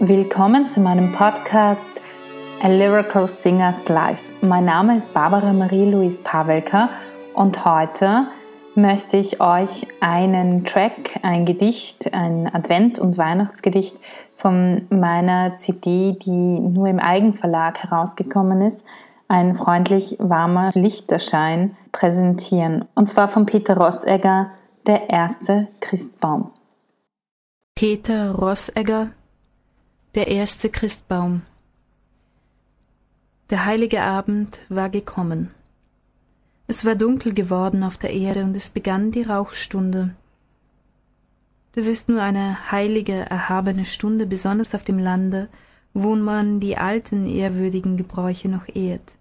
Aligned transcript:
Willkommen 0.00 0.68
zu 0.68 0.80
meinem 0.80 1.10
Podcast 1.10 1.84
A 2.62 2.68
Lyrical 2.68 3.26
Singers 3.26 3.88
Life. 3.88 4.22
Mein 4.46 4.64
Name 4.64 4.96
ist 4.96 5.12
Barbara 5.12 5.52
Marie-Louise 5.52 6.22
Pavelka 6.22 6.88
und 7.34 7.64
heute 7.64 8.28
möchte 8.76 9.16
ich 9.16 9.40
euch 9.40 9.88
einen 9.98 10.64
Track, 10.64 11.18
ein 11.22 11.44
Gedicht, 11.44 12.14
ein 12.14 12.48
Advent- 12.54 13.00
und 13.00 13.18
Weihnachtsgedicht 13.18 13.98
von 14.36 14.86
meiner 14.88 15.56
CD, 15.56 16.12
die 16.12 16.60
nur 16.60 16.86
im 16.86 17.00
Eigenverlag 17.00 17.82
herausgekommen 17.82 18.60
ist, 18.60 18.86
ein 19.26 19.56
freundlich 19.56 20.16
warmer 20.20 20.70
Lichterschein 20.74 21.76
präsentieren. 21.90 22.84
Und 22.94 23.08
zwar 23.08 23.26
von 23.26 23.46
Peter 23.46 23.76
Rossegger, 23.76 24.52
der 24.86 25.10
erste 25.10 25.66
Christbaum. 25.80 26.52
Peter 27.74 28.32
Rossegger, 28.36 29.08
der 30.18 30.26
erste 30.26 30.68
Christbaum. 30.68 31.42
Der 33.50 33.64
heilige 33.66 34.02
Abend 34.02 34.58
war 34.68 34.90
gekommen. 34.90 35.54
Es 36.66 36.84
war 36.84 36.96
dunkel 36.96 37.34
geworden 37.34 37.84
auf 37.84 37.98
der 37.98 38.12
Erde 38.12 38.42
und 38.42 38.56
es 38.56 38.68
begann 38.68 39.12
die 39.12 39.22
Rauchstunde. 39.22 40.16
Das 41.70 41.86
ist 41.86 42.08
nur 42.08 42.20
eine 42.20 42.72
heilige, 42.72 43.12
erhabene 43.12 43.84
Stunde, 43.84 44.26
besonders 44.26 44.74
auf 44.74 44.82
dem 44.82 44.98
Lande, 44.98 45.48
wo 45.94 46.16
man 46.16 46.58
die 46.58 46.76
alten, 46.76 47.24
ehrwürdigen 47.24 47.96
Gebräuche 47.96 48.48
noch 48.48 48.66
ehrt. 48.74 49.14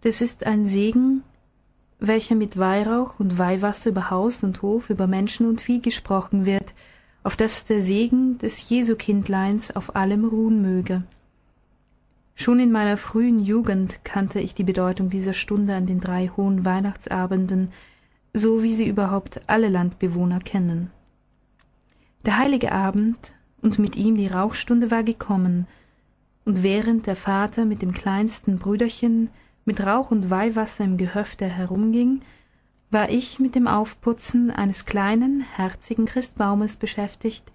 Das 0.00 0.22
ist 0.22 0.46
ein 0.46 0.64
Segen, 0.64 1.22
welcher 2.00 2.34
mit 2.34 2.58
Weihrauch 2.58 3.20
und 3.20 3.36
Weihwasser 3.36 3.90
über 3.90 4.08
Haus 4.08 4.42
und 4.42 4.62
Hof, 4.62 4.88
über 4.88 5.06
Menschen 5.06 5.46
und 5.46 5.60
Vieh 5.60 5.82
gesprochen 5.82 6.46
wird, 6.46 6.72
auf 7.22 7.36
dass 7.36 7.64
der 7.64 7.80
Segen 7.80 8.38
des 8.38 8.68
Jesukindleins 8.68 9.74
auf 9.74 9.94
allem 9.96 10.24
ruhen 10.24 10.60
möge. 10.62 11.02
Schon 12.34 12.58
in 12.58 12.72
meiner 12.72 12.96
frühen 12.96 13.38
Jugend 13.38 14.04
kannte 14.04 14.40
ich 14.40 14.54
die 14.54 14.64
Bedeutung 14.64 15.10
dieser 15.10 15.34
Stunde 15.34 15.74
an 15.74 15.86
den 15.86 16.00
drei 16.00 16.28
hohen 16.28 16.64
Weihnachtsabenden, 16.64 17.72
so 18.32 18.62
wie 18.62 18.72
sie 18.72 18.88
überhaupt 18.88 19.42
alle 19.46 19.68
Landbewohner 19.68 20.40
kennen. 20.40 20.90
Der 22.24 22.38
heilige 22.38 22.72
Abend 22.72 23.34
und 23.60 23.78
mit 23.78 23.96
ihm 23.96 24.16
die 24.16 24.26
Rauchstunde 24.26 24.90
war 24.90 25.02
gekommen, 25.02 25.66
und 26.44 26.64
während 26.64 27.06
der 27.06 27.14
Vater 27.14 27.64
mit 27.64 27.82
dem 27.82 27.92
kleinsten 27.92 28.58
Brüderchen 28.58 29.30
mit 29.64 29.86
Rauch 29.86 30.10
und 30.10 30.28
Weihwasser 30.28 30.84
im 30.84 30.96
Gehöfte 30.96 31.46
herumging, 31.46 32.22
war 32.92 33.08
ich 33.08 33.38
mit 33.38 33.54
dem 33.54 33.66
Aufputzen 33.66 34.50
eines 34.50 34.84
kleinen, 34.84 35.40
herzigen 35.40 36.04
Christbaumes 36.04 36.76
beschäftigt, 36.76 37.50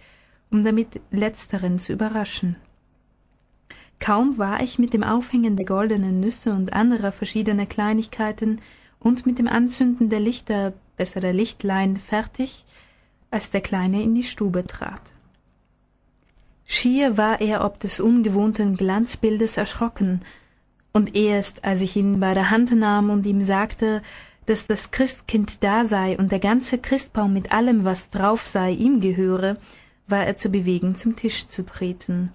um 0.50 0.64
damit 0.64 1.00
letzteren 1.12 1.80
zu 1.80 1.94
überraschen. 1.94 2.56
Kaum 4.00 4.38
war 4.38 4.62
ich 4.62 4.80
mit 4.80 4.94
dem 4.94 5.04
Aufhängen 5.04 5.56
der 5.56 5.66
goldenen 5.66 6.20
Nüsse 6.20 6.54
und 6.54 6.74
anderer 6.74 7.12
verschiedener 7.12 7.66
Kleinigkeiten 7.66 8.62
und 9.00 9.26
mit 9.26 9.38
dem 9.38 9.48
Anzünden 9.48 10.10
der 10.10 10.20
Lichter, 10.20 10.74
besser 10.96 11.20
der 11.20 11.34
Lichtlein, 11.34 11.98
fertig, 11.98 12.66
als 13.30 13.50
der 13.52 13.62
Kleine 13.62 14.02
in 14.02 14.16
die 14.16 14.24
Stube 14.24 14.66
trat. 14.66 15.02
Schier 16.66 17.16
war 17.16 17.42
er 17.42 17.64
ob 17.64 17.80
des 17.80 18.00
ungewohnten 18.00 18.76
Glanzbildes 18.76 19.58
erschrocken, 19.58 20.22
und 20.94 21.16
erst 21.16 21.64
als 21.64 21.82
ich 21.82 21.96
ihn 21.96 22.20
bei 22.20 22.34
der 22.34 22.50
Hand 22.50 22.72
nahm 22.72 23.12
und 23.12 23.28
ihm 23.28 23.42
sagte, 23.44 24.02
dass 24.48 24.66
das 24.66 24.92
Christkind 24.92 25.64
da 25.64 25.84
sei 25.86 26.18
und 26.18 26.32
der 26.32 26.40
ganze 26.40 26.78
Christbaum 26.78 27.34
mit 27.34 27.52
allem, 27.52 27.84
was 27.86 28.10
drauf 28.10 28.46
sei, 28.46 28.72
ihm 28.72 29.02
gehöre, 29.02 29.58
war 30.08 30.26
er 30.26 30.38
zu 30.38 30.50
bewegen, 30.50 30.96
zum 30.96 31.16
Tisch 31.16 31.48
zu 31.48 31.66
treten. 31.66 32.32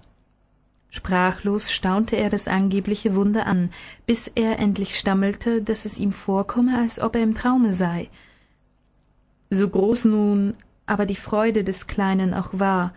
Sprachlos 0.91 1.71
staunte 1.71 2.15
er 2.15 2.29
das 2.29 2.47
angebliche 2.47 3.15
Wunder 3.15 3.47
an, 3.47 3.71
bis 4.05 4.27
er 4.27 4.59
endlich 4.59 4.97
stammelte, 4.97 5.63
dass 5.63 5.85
es 5.85 5.97
ihm 5.97 6.11
vorkomme, 6.11 6.77
als 6.77 6.99
ob 6.99 7.15
er 7.15 7.23
im 7.23 7.33
Traume 7.33 7.73
sei. 7.73 8.09
So 9.49 9.67
groß 9.67 10.05
nun 10.05 10.53
aber 10.85 11.07
die 11.07 11.15
Freude 11.15 11.63
des 11.63 11.87
Kleinen 11.87 12.33
auch 12.35 12.49
war, 12.53 12.93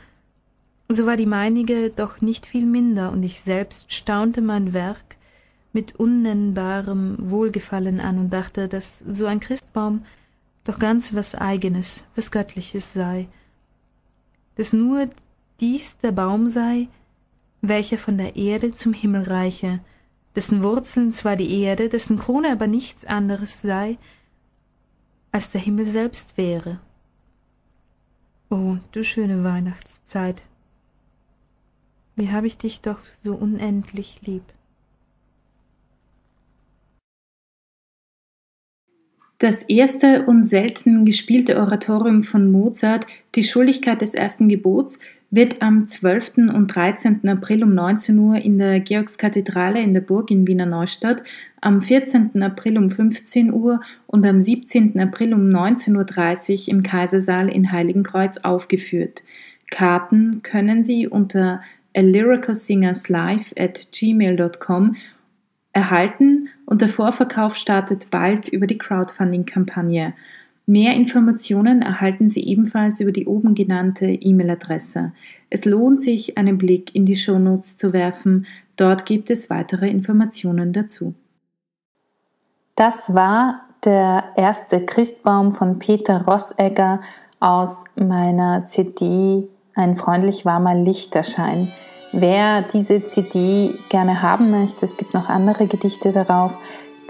so 0.88 1.06
war 1.06 1.16
die 1.16 1.26
meinige 1.26 1.88
doch 1.91 2.21
nicht 2.21 2.47
viel 2.47 2.66
minder, 2.66 3.12
und 3.12 3.22
ich 3.22 3.41
selbst 3.41 3.93
staunte 3.93 4.43
mein 4.43 4.75
Werk 4.75 5.16
mit 5.76 5.94
unnennbarem 5.97 7.16
Wohlgefallen 7.19 8.00
an 8.00 8.19
und 8.19 8.31
dachte, 8.31 8.66
dass 8.66 9.00
so 9.00 9.26
ein 9.26 9.41
Christbaum 9.41 10.06
doch 10.64 10.78
ganz 10.78 11.12
was 11.12 11.34
eigenes, 11.34 12.03
was 12.14 12.31
Göttliches 12.31 12.94
sei, 12.94 13.28
dass 14.54 14.72
nur 14.72 15.10
dies 15.60 15.98
der 15.98 16.12
Baum 16.12 16.47
sei, 16.47 16.88
welcher 17.60 17.98
von 17.98 18.16
der 18.16 18.37
Erde 18.37 18.72
zum 18.72 18.94
Himmel 18.94 19.25
reiche, 19.25 19.81
dessen 20.34 20.62
Wurzeln 20.62 21.12
zwar 21.12 21.37
die 21.37 21.60
Erde, 21.60 21.91
dessen 21.91 22.19
Krone 22.19 22.53
aber 22.53 22.69
nichts 22.69 23.04
anderes 23.04 23.60
sei, 23.60 23.98
als 25.31 25.50
der 25.50 25.60
Himmel 25.60 25.84
selbst 25.84 26.38
wäre. 26.38 26.81
Oh, 28.48 28.78
du 28.93 29.04
schöne 29.04 29.44
Weihnachtszeit, 29.44 30.43
wie 32.14 32.32
hab 32.32 32.44
ich 32.44 32.56
dich 32.56 32.81
doch 32.81 33.00
so 33.22 33.34
unendlich 33.34 34.22
lieb. 34.22 34.56
Das 39.39 39.63
erste 39.65 40.25
und 40.25 40.47
selten 40.47 41.05
gespielte 41.05 41.59
Oratorium 41.59 42.25
von 42.25 42.51
Mozart, 42.51 43.07
Die 43.35 43.45
Schuldigkeit 43.45 44.01
des 44.01 44.15
ersten 44.15 44.49
Gebots, 44.49 44.99
wird 45.31 45.61
am 45.61 45.87
12. 45.87 46.55
und 46.55 46.69
13. 46.69 47.29
April 47.29 47.65
um 47.65 47.75
19 47.75 48.19
Uhr 48.19 48.37
in 48.37 48.59
der 48.59 48.81
Georgskathedrale 48.81 49.83
in 49.83 49.93
der 49.93 50.01
Burg 50.01 50.31
in 50.31 50.47
Wiener 50.47 50.65
Neustadt, 50.65 51.23
am 51.61 51.83
14. 51.83 52.43
April 52.43 52.79
um 52.79 52.89
15 52.89 53.53
Uhr 53.53 53.83
und 54.07 54.25
am 54.25 54.41
17. 54.41 54.99
April 54.99 55.35
um 55.35 55.51
19.30 55.51 56.69
Uhr 56.69 56.69
im 56.69 56.83
Kaisersaal 56.83 57.51
in 57.51 57.73
Heiligenkreuz 57.73 58.39
aufgeführt. 58.39 59.23
Karten 59.71 60.43
können 60.43 60.83
Sie 60.83 61.09
unter 61.09 61.61
alyricalsingerslive 61.95 63.53
at 63.59 63.89
gmail.com 63.93 64.97
erhalten 65.73 66.49
und 66.66 66.82
der 66.82 66.88
Vorverkauf 66.88 67.56
startet 67.56 68.10
bald 68.10 68.49
über 68.49 68.66
die 68.66 68.77
Crowdfunding-Kampagne. 68.77 70.12
Mehr 70.66 70.94
Informationen 70.94 71.81
erhalten 71.81 72.28
Sie 72.28 72.44
ebenfalls 72.44 72.99
über 73.00 73.12
die 73.12 73.27
oben 73.27 73.54
genannte 73.54 74.06
E-Mail-Adresse. 74.06 75.12
Es 75.49 75.65
lohnt 75.65 76.03
sich, 76.03 76.37
einen 76.37 76.59
Blick 76.59 76.93
in 76.94 77.06
die 77.06 77.16
Shownotes 77.16 77.78
zu 77.78 77.93
werfen. 77.93 78.47
Dort 78.75 79.06
gibt 79.06 79.31
es 79.31 79.49
weitere 79.49 79.88
Informationen 79.88 80.72
dazu. 80.72 81.15
Das 82.75 83.15
war 83.15 83.62
der 83.84 84.25
erste 84.37 84.84
Christbaum 84.84 85.53
von 85.53 85.78
Peter 85.78 86.25
Rossegger 86.25 87.00
aus 87.38 87.84
meiner 87.94 88.66
CD 88.66 89.49
Ein 89.75 89.94
freundlich 89.94 90.44
warmer 90.44 90.75
Lichterschein. 90.75 91.71
Wer 92.19 92.62
diese 92.62 93.04
CD 93.04 93.75
gerne 93.91 94.22
haben 94.22 94.50
möchte, 94.50 94.87
es 94.87 94.97
gibt 94.97 95.12
noch 95.12 95.28
andere 95.28 95.66
Gedichte 95.66 96.12
darauf, 96.12 96.54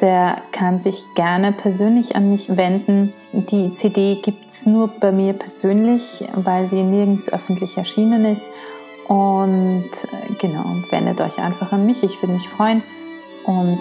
der 0.00 0.38
kann 0.50 0.80
sich 0.80 1.04
gerne 1.14 1.52
persönlich 1.52 2.16
an 2.16 2.32
mich 2.32 2.56
wenden. 2.56 3.12
Die 3.32 3.72
CD 3.72 4.16
gibt 4.16 4.50
es 4.50 4.66
nur 4.66 4.88
bei 4.88 5.12
mir 5.12 5.32
persönlich, 5.32 6.24
weil 6.34 6.66
sie 6.66 6.82
nirgends 6.82 7.32
öffentlich 7.32 7.76
erschienen 7.76 8.24
ist. 8.24 8.50
Und 9.06 9.84
äh, 9.84 10.34
genau, 10.40 10.64
wendet 10.90 11.20
euch 11.20 11.38
einfach 11.38 11.70
an 11.70 11.86
mich. 11.86 12.02
Ich 12.02 12.20
würde 12.20 12.34
mich 12.34 12.48
freuen. 12.48 12.82
Und 13.44 13.78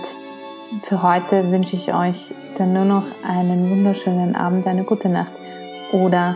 für 0.83 1.01
heute 1.01 1.51
wünsche 1.51 1.75
ich 1.75 1.91
euch 1.91 2.35
dann 2.55 2.73
nur 2.73 2.85
noch 2.85 3.05
einen 3.27 3.71
wunderschönen 3.71 4.35
Abend, 4.35 4.67
eine 4.67 4.83
gute 4.83 5.09
Nacht 5.09 5.33
oder 5.91 6.35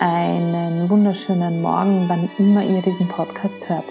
einen 0.00 0.90
wunderschönen 0.90 1.62
Morgen, 1.62 2.06
wann 2.08 2.28
immer 2.36 2.64
ihr 2.64 2.82
diesen 2.82 3.06
Podcast 3.06 3.68
hört. 3.68 3.84